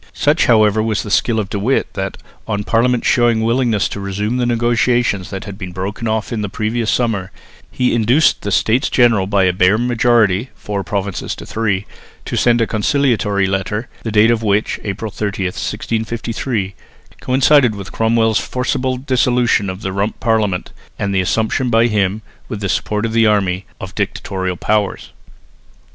[0.15, 2.17] Such however was the skill of De Witt that,
[2.47, 6.41] on Parliament showing a willingness to resume the negotiations that had been broken off in
[6.41, 7.31] the previous summer,
[7.69, 11.85] he induced the States General by a bare majority (four provinces to three)
[12.25, 16.73] to send a conciliatory letter, the date of which (April 30, 1653)
[17.19, 22.59] coincided with Cromwell's forcible dissolution of the Rump Parliament and the assumption by him, with
[22.59, 25.11] the support of the army, of dictatorial powers.